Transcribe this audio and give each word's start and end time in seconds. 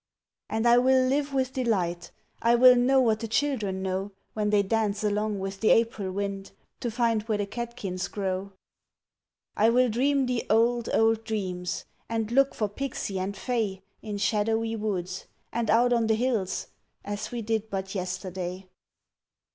And 0.49 0.67
I 0.67 0.79
will 0.79 1.05
live 1.07 1.31
with 1.31 1.53
Delight! 1.53 2.09
I 2.41 2.55
will 2.55 2.75
know 2.75 2.99
what 2.99 3.19
the 3.19 3.27
children 3.27 3.83
know 3.83 4.11
When 4.33 4.49
they 4.49 4.63
dance 4.63 5.03
along 5.03 5.37
with 5.37 5.59
the 5.59 5.69
April 5.69 6.11
wind 6.11 6.53
To 6.79 6.89
find 6.89 7.21
where 7.21 7.37
the 7.37 7.45
catkins 7.45 8.07
grow! 8.07 8.53
I 9.55 9.69
will 9.69 9.89
dream 9.89 10.25
the 10.25 10.43
old, 10.49 10.89
old 10.91 11.23
dreams, 11.23 11.85
And 12.09 12.31
look 12.31 12.55
for 12.55 12.67
pixie 12.67 13.19
and 13.19 13.37
fay 13.37 13.83
In 14.01 14.17
shadowy 14.17 14.75
woods 14.75 15.27
and 15.53 15.69
out 15.69 15.93
on 15.93 16.07
the 16.07 16.15
hills 16.15 16.69
As 17.05 17.31
we 17.31 17.43
did 17.43 17.69
but 17.69 17.93
yesterday. 17.93 18.67